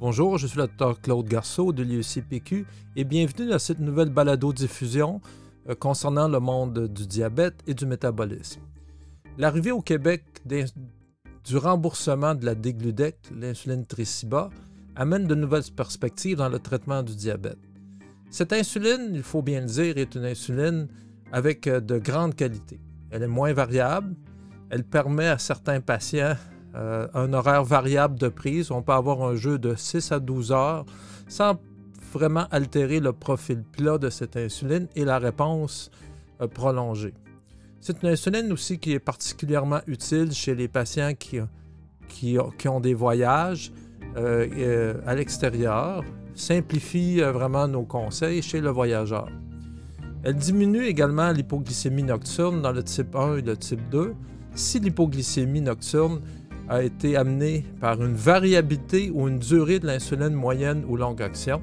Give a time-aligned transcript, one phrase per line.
[0.00, 2.64] Bonjour, je suis le Dr Claude Garceau de l'IECPQ
[2.96, 5.20] et bienvenue dans cette nouvelle balado-diffusion
[5.68, 8.62] euh, concernant le monde du diabète et du métabolisme.
[9.36, 14.48] L'arrivée au Québec du remboursement de la Dégludec, l'insuline Triciba,
[14.96, 17.58] amène de nouvelles perspectives dans le traitement du diabète.
[18.30, 20.88] Cette insuline, il faut bien le dire, est une insuline
[21.30, 22.80] avec euh, de grandes qualités.
[23.10, 24.16] Elle est moins variable,
[24.70, 26.36] elle permet à certains patients
[26.76, 28.70] euh, un horaire variable de prise.
[28.70, 30.84] On peut avoir un jeu de 6 à 12 heures
[31.28, 31.60] sans
[32.12, 35.90] vraiment altérer le profil plat de cette insuline et la réponse
[36.40, 37.14] euh, prolongée.
[37.80, 43.72] C'est une insuline aussi qui est particulièrement utile chez les patients qui, ont des voyages
[44.16, 49.28] euh, à l'extérieur, simplifie vraiment nos conseils chez le voyageur.
[50.22, 54.14] Elle diminue également l'hypoglycémie nocturne dans le type 1 et le type 2
[54.54, 56.20] si l'hypoglycémie nocturne
[56.70, 61.60] a été amené par une variabilité ou une durée de l'insuline moyenne ou longue action.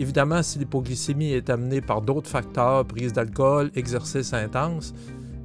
[0.00, 4.92] Évidemment, si l'hypoglycémie est amenée par d'autres facteurs, prise d'alcool, exercice intense,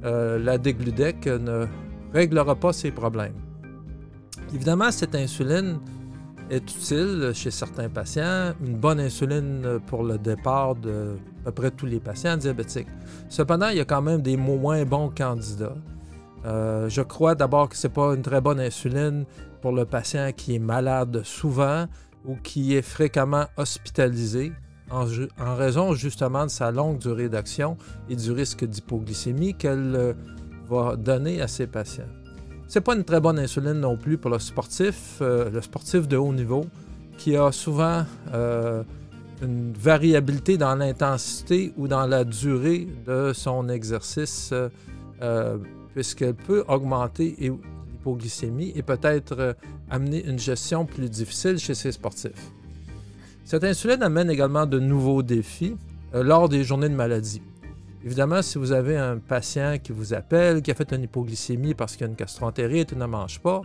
[0.04, 1.66] euh, la dégludec ne
[2.12, 3.34] réglera pas ces problèmes.
[4.52, 5.78] Évidemment, cette insuline
[6.50, 11.70] est utile chez certains patients, une bonne insuline pour le départ de à peu près
[11.70, 12.88] tous les patients diabétiques.
[13.28, 15.76] Cependant, il y a quand même des moins bons candidats.
[16.46, 19.24] Euh, je crois d'abord que ce n'est pas une très bonne insuline
[19.60, 21.86] pour le patient qui est malade souvent
[22.24, 24.52] ou qui est fréquemment hospitalisé
[24.90, 25.04] en,
[25.56, 27.76] raison justement de sa longue durée d'action
[28.08, 30.12] et du risque d'hypoglycémie qu'elle euh,
[30.68, 32.08] va donner à ses patients.
[32.68, 36.06] Ce n'est pas une très bonne insuline non plus pour le sportif, euh, le sportif
[36.06, 36.64] de haut niveau,
[37.18, 38.04] qui a souvent
[39.42, 44.52] une variabilité dans l'intensité ou dans la durée de son exercice
[45.96, 49.54] puisqu'elle peut augmenter l'hypoglycémie et peut-être euh,
[49.88, 52.52] amener une gestion plus difficile chez ces sportifs.
[53.46, 55.74] Cette insuline amène également de nouveaux défis
[56.14, 57.40] euh, lors des journées de maladie.
[58.04, 61.96] Évidemment, si vous avez un patient qui vous appelle, qui a fait une hypoglycémie parce
[61.96, 63.62] qu'il a une gastroentérite et ne mange pas,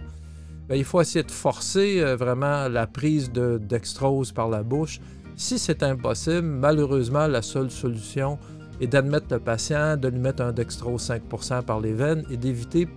[0.70, 5.02] ben, il faut essayer de forcer euh, vraiment la prise de dextrose par la bouche.
[5.36, 8.40] Si c'est impossible, malheureusement, la seule solution,
[8.81, 12.88] et d'admettre le patient, de lui mettre un dextrose 5% par les veines et d'éviter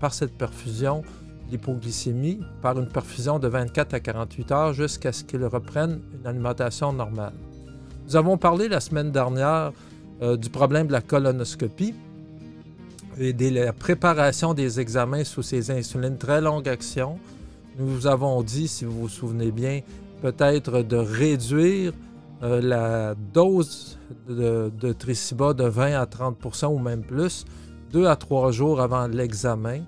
[0.00, 1.02] par cette perfusion
[1.50, 6.92] l'hypoglycémie par une perfusion de 24 à 48 heures jusqu'à ce qu'il reprenne une alimentation
[6.92, 7.32] normale.
[8.06, 9.72] Nous avons parlé la semaine dernière
[10.20, 11.94] euh, du problème de la colonoscopie
[13.18, 17.18] et de la préparation des examens sous ces insulines très longue action.
[17.78, 19.80] Nous avons dit, si vous vous souvenez bien,
[20.20, 21.92] peut-être de réduire
[22.42, 27.44] euh, la dose de, Triciba de 20 à 30% ou même plus,
[27.92, 29.80] deux à trois jours avant l'examen.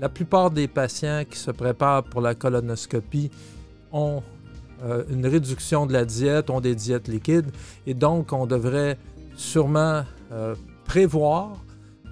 [0.00, 3.30] La plupart des patients qui se préparent pour la colonoscopie
[3.92, 4.20] ont
[4.82, 7.52] euh, une réduction de la diète, ont des diètes liquides,
[7.86, 8.98] et donc on devrait
[9.36, 10.02] sûrement
[10.32, 11.52] euh, prévoir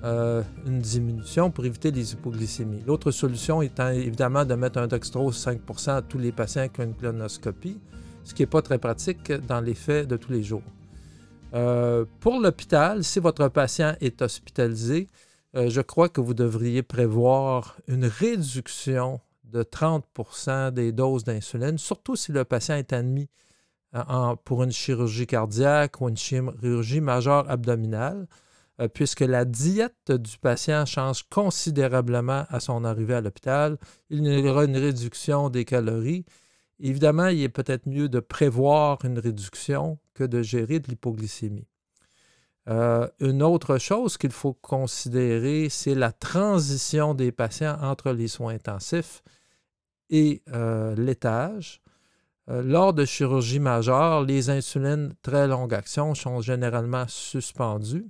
[0.03, 2.83] une diminution pour éviter les hypoglycémies.
[2.87, 6.84] L'autre solution étant évidemment de mettre un dextrose 5% à tous les patients qui ont
[6.84, 7.77] une colonoscopie
[8.25, 10.63] ce qui n'est pas très pratique dans les faits de tous les jours.
[11.55, 15.09] Euh, pour l'hôpital, si votre patient est hospitalisé,
[15.57, 22.15] euh, je crois que vous devriez prévoir une réduction de 30% des doses d'insuline, surtout
[22.15, 23.29] si le patient est admis
[23.97, 28.29] euh, pour une chirurgie cardiaque ou une chirurgie majeure abdominale,
[28.95, 33.77] puisque la diète du patient change considérablement à son arrivée à l'hôpital.
[34.09, 36.25] Il y aura une réduction des calories
[36.81, 41.67] Évidemment, il est peut-être mieux de prévoir une réduction que de gérer de l'hypoglycémie.
[42.69, 48.55] Euh, une autre chose qu'il faut considérer, c'est la transition des patients entre les soins
[48.55, 49.23] intensifs
[50.09, 51.83] et euh, l'étage.
[52.49, 58.09] Euh, lors de chirurgie majeure, les insulines très longue action sont généralement suspendues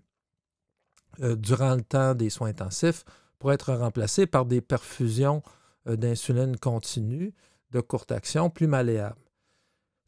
[1.18, 3.04] durant le temps des soins intensifs
[3.38, 5.42] pour être remplacées par des perfusions
[5.84, 7.34] d'insuline continue
[7.72, 9.20] de courte action plus malléable.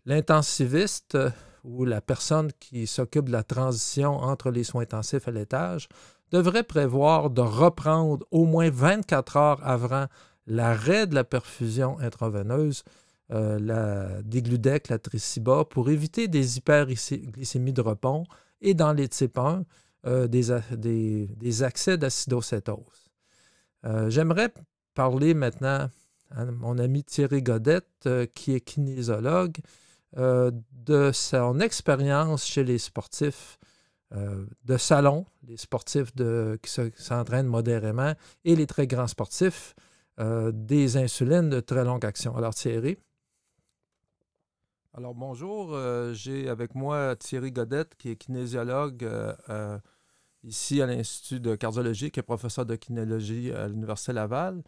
[0.04, 1.30] L'intensiviste euh,
[1.64, 5.88] ou la personne qui s'occupe de la transition entre les soins intensifs et l'étage
[6.32, 10.06] devrait prévoir de reprendre au moins 24 heures avant
[10.46, 12.82] l'arrêt de la perfusion intraveineuse
[13.30, 18.24] euh, la dégludec, la triciba, pour éviter des hyperglycémies de repos
[18.60, 19.64] et dans les types 1,
[20.06, 23.10] euh, des, accès d'acidocétose.
[24.08, 24.52] J'aimerais
[24.94, 25.88] parler maintenant
[26.34, 29.58] mon ami Thierry Godette, euh, qui est kinésiologue,
[30.16, 33.58] euh, de son expérience chez les sportifs
[34.14, 38.14] euh, de salon, les sportifs qui s'entraînent modérément,
[38.44, 39.74] et les très grands sportifs
[40.52, 42.36] des insulines de très longue action.
[42.36, 42.96] Alors Thierry?
[44.92, 45.76] Alors bonjour,
[46.12, 49.08] j'ai avec moi Thierry Godette qui est kinésiologue
[50.44, 54.62] ici à l'Institut de cardiologie, qui est professeur de kinéologie à l'Université Laval.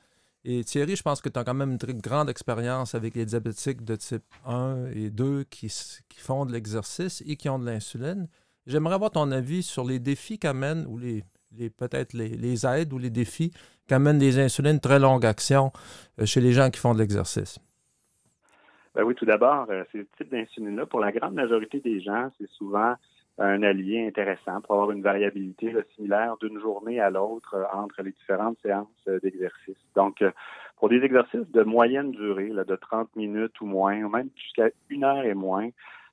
[0.46, 3.24] Et Thierry, je pense que tu as quand même une très grande expérience avec les
[3.24, 5.72] diabétiques de type 1 et 2 qui,
[6.18, 8.28] font de l'exercice et qui ont de l'insuline.
[8.66, 11.22] J'aimerais avoir ton avis sur les défis qu'amènent, ou les,
[11.70, 13.52] peut-être les, aides ou les défis
[13.88, 15.72] qu'amènent les insulines très longue action
[16.24, 17.58] chez les gens qui font de l'exercice.
[18.94, 22.48] Ben oui, tout d'abord, euh, ce type d'insuline-là, pour la grande majorité des gens, c'est
[22.50, 22.94] souvent
[23.38, 28.12] un allié intéressant pour avoir une variabilité similaire d'une journée à l'autre euh, entre les
[28.12, 29.76] différentes séances euh, d'exercice.
[29.96, 30.22] Donc,
[30.78, 34.68] pour des exercices de moyenne durée, là, de 30 minutes ou moins, ou même jusqu'à
[34.90, 35.70] une heure et moins,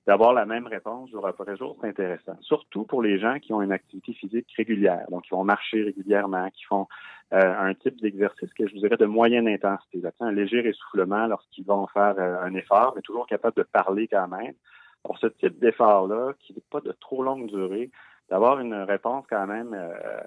[0.07, 2.35] d'avoir la même réponse jour après jour, c'est intéressant.
[2.41, 6.49] Surtout pour les gens qui ont une activité physique régulière, donc qui vont marcher régulièrement,
[6.49, 6.87] qui font
[7.33, 11.65] euh, un type d'exercice que je vous dirais de moyenne intensité, un léger essoufflement lorsqu'ils
[11.65, 14.53] vont faire euh, un effort, mais toujours capable de parler quand même.
[15.03, 17.89] Pour ce type d'effort-là, qui n'est pas de trop longue durée,
[18.29, 20.21] d'avoir une réponse quand même euh,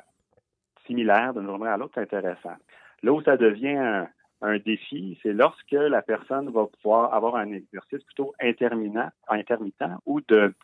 [0.86, 2.56] similaire d'une journée à l'autre, c'est intéressant.
[3.02, 4.08] Là où ça devient un,
[4.42, 10.20] un défi, c'est lorsque la personne va pouvoir avoir un exercice plutôt intermittent, intermittent ou
[10.20, 10.54] de,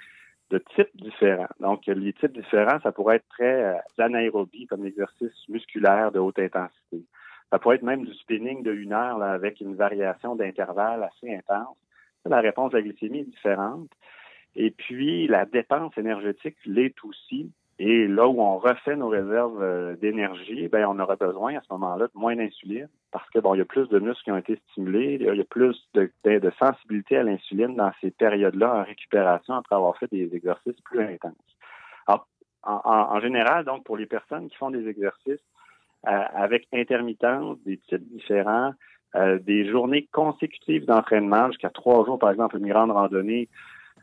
[0.50, 1.48] de types différents.
[1.60, 6.38] Donc, les types différents, ça pourrait être très euh, anaérobie comme exercice musculaire de haute
[6.38, 7.04] intensité.
[7.50, 11.34] Ça pourrait être même du spinning de une heure là, avec une variation d'intervalle assez
[11.34, 11.76] intense.
[12.26, 13.90] La réponse à la glycémie est différente.
[14.56, 17.50] Et puis, la dépense énergétique l'est aussi.
[17.78, 21.72] Et là où on refait nos réserves euh, d'énergie, ben on aura besoin à ce
[21.72, 24.36] moment-là de moins d'insuline parce que bon, il y a plus de muscles qui ont
[24.36, 28.84] été stimulés, il y a plus de, de sensibilité à l'insuline dans ces périodes-là en
[28.84, 31.32] récupération après avoir fait des exercices plus intenses.
[32.06, 32.28] Alors,
[32.62, 35.40] en, en, général, donc pour les personnes qui font des exercices
[36.06, 38.74] euh, avec intermittence, des types différents,
[39.16, 43.48] euh, des journées consécutives d'entraînement jusqu'à trois jours, par exemple, une grande randonnée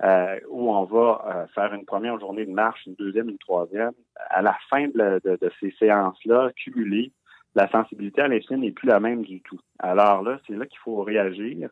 [0.03, 3.93] euh, où on va euh, faire une première journée de marche, une deuxième, une troisième.
[4.29, 5.21] À la fin de,
[5.59, 7.11] ces séances-là, cumulées,
[7.55, 9.59] la sensibilité à l'insuline n'est plus la même du tout.
[9.79, 11.69] Alors là, c'est là qu'il faut réagir.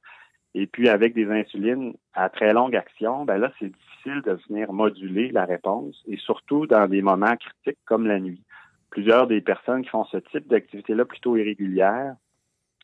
[0.55, 4.71] Et puis avec des insulines à très longue action, ben là, c'est difficile de venir
[4.71, 8.41] moduler la réponse, et surtout dans des moments critiques comme la nuit.
[8.89, 12.15] Plusieurs des personnes qui font ce type d'activité-là plutôt irrégulière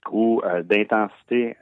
[0.09, 1.55] ou euh, d'intensité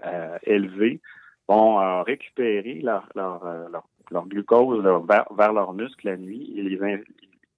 [0.44, 1.02] élevée
[1.50, 3.68] vont euh, récupérer leur, leur, euh,
[4.12, 7.04] leur, glucose vers, leurs muscles la nuit et les,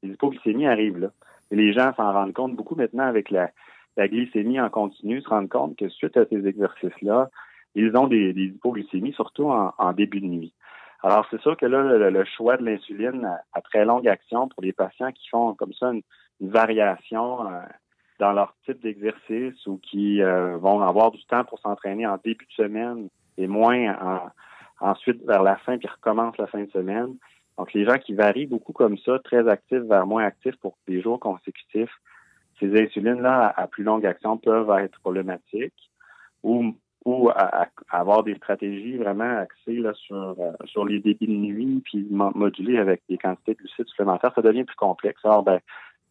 [0.02, 1.10] les hypoglycémies arrivent là.
[1.52, 3.52] Et les gens s'en rendent compte beaucoup maintenant avec la,
[3.98, 7.30] la glycémie en continu, se rendent compte que suite à ces exercices-là,
[7.76, 10.54] ils ont des, des hypoglycémies, surtout en, en, début de nuit.
[11.04, 14.72] Alors, c'est sûr que là, le, choix de l'insuline à, très longue action pour les
[14.72, 16.02] patients qui font comme ça une,
[16.40, 17.60] variation euh,
[18.22, 22.64] dans leur type d'exercice ou qui vont avoir du temps pour s'entraîner en début de
[22.64, 24.32] semaine et moins
[24.80, 27.16] ensuite vers la fin, puis recommence la fin de semaine.
[27.58, 31.02] Donc, les gens qui varient beaucoup comme ça, très actifs vers moins actifs pour des
[31.02, 31.94] jours consécutifs,
[32.60, 35.92] ces insulines-là à, plus longue action peuvent être problématiques
[36.44, 36.76] ou,
[37.06, 37.30] ou
[37.90, 42.78] avoir des stratégies vraiment axées là, sur, euh, sur les débits de nuit, puis modulées
[42.78, 44.32] avec des quantités de glucides supplémentaires.
[44.36, 45.24] Ça devient plus complexe.
[45.24, 45.60] Alors, ben,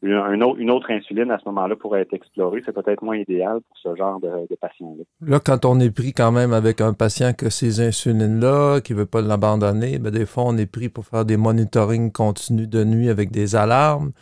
[0.03, 2.63] une autre insuline à ce moment-là pourrait être explorée.
[2.65, 5.05] C'est peut-être moins idéal pour ce genre de, de patient-là.
[5.21, 8.99] Là, quand on est pris quand même avec un patient que ces insulines-là, qui ne
[8.99, 12.85] veut pas l'abandonner, ben des fois, on est pris pour faire des monitorings continus de
[12.85, 14.13] nuit avec des alarmes,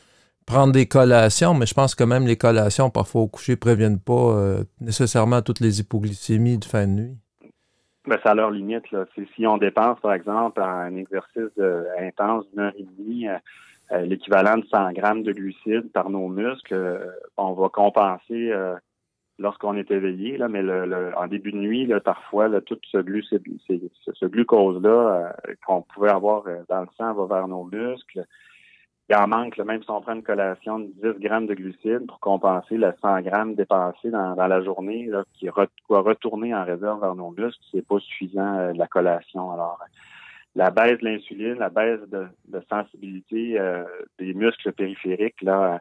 [0.46, 4.00] prendre des collations, mais je pense que même les collations, parfois au coucher, ne préviennent
[4.00, 7.16] pas euh, nécessairement toutes les hypoglycémies de fin de nuit.
[8.06, 8.90] Ben, ça a leur limite.
[8.90, 9.04] Là.
[9.36, 11.52] Si on dépense, par exemple, un exercice
[12.00, 13.36] intense d'une heure et demie, euh,
[13.92, 17.06] euh, l'équivalent de 100 grammes de glucides par nos muscles, euh,
[17.38, 18.76] on va compenser euh,
[19.38, 22.98] lorsqu'on est éveillé, là, mais le, en début de nuit, là, parfois, là, tout ce,
[22.98, 25.34] glucide, ce, glucose-là
[25.66, 28.24] qu'on pouvait avoir dans le sang va vers nos muscles.
[29.08, 32.20] Il en manque, même si on prend une collation de 10 grammes de glucides pour
[32.20, 35.48] compenser les 100 grammes dépensés dans, la journée, là, qui
[35.88, 39.50] doit retourner en réserve vers nos muscles, c'est pas suffisant la collation.
[39.52, 39.78] Alors,
[40.54, 42.26] la baisse de l'insuline, la baisse de,
[42.68, 43.84] sensibilité euh,
[44.18, 45.80] des muscles périphériques là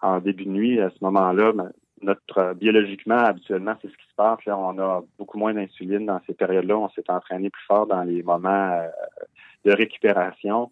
[0.00, 4.14] en début de nuit, à ce moment-là, ben, notre biologiquement, habituellement, c'est ce qui se
[4.14, 4.44] passe.
[4.44, 6.76] Là, on a beaucoup moins d'insuline dans ces périodes-là.
[6.76, 8.88] On s'est entraîné plus fort dans les moments euh,
[9.64, 10.70] de récupération.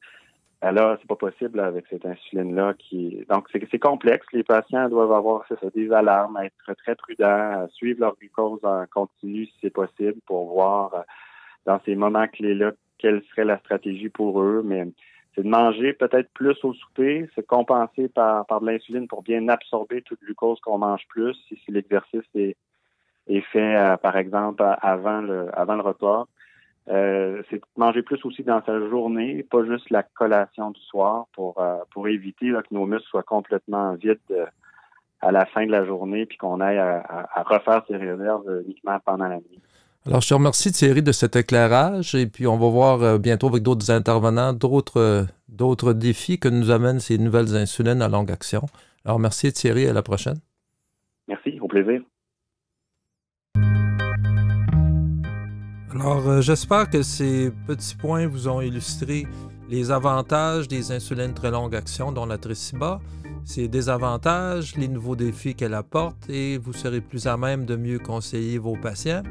[0.63, 3.23] Là, c'est pas possible avec cette insuline-là qui.
[3.29, 4.27] Donc, c'est complexe.
[4.33, 9.45] Les patients doivent avoir ça, des alarmes, être très prudents, suivre leur glucose en continu
[9.45, 11.03] si c'est possible pour voir euh,
[11.67, 14.87] dans ces moments clés-là quelle serait la stratégie pour eux, mais
[15.35, 19.49] c'est de manger peut-être plus au souper, c'est compenser par, par de l'insuline pour bien
[19.49, 22.57] absorber tout le glucose qu'on mange plus si, l'exercice est,
[23.27, 26.27] est fait, euh, par exemple, avant le, avant le repas.
[26.91, 31.59] Euh, c'est manger plus aussi dans sa journée, pas juste la collation du soir pour,
[31.59, 34.45] euh, pour éviter que nos muscles soient complètement vides euh,
[35.23, 39.29] à la fin de la journée puis qu'on aille à, refaire ses réserves uniquement pendant
[39.29, 39.61] la nuit.
[40.07, 43.63] Alors, je te remercie Thierry de cet éclairage et puis on va voir bientôt avec
[43.63, 48.67] d'autres intervenants d'autres, d'autres défis que nous amènent ces nouvelles insulines à longue action.
[49.07, 50.41] Alors, merci Thierry, à la prochaine.
[51.27, 52.03] Merci, au plaisir.
[55.95, 59.27] Alors, euh, j'espère que ces petits points vous ont illustré
[59.71, 63.01] les avantages des insulines très longue action, dont la Triciba,
[63.45, 67.99] ses désavantages, les nouveaux défis qu'elle apporte et vous serez plus à même de mieux
[67.99, 69.23] conseiller vos patients.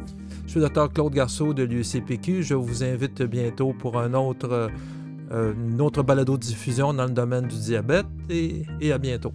[0.53, 2.43] Je suis le Dr Claude Garceau de l'UCPQ.
[2.43, 4.69] Je vous invite bientôt pour un autre,
[5.31, 9.33] euh, une autre balado-diffusion dans le domaine du diabète et à bientôt.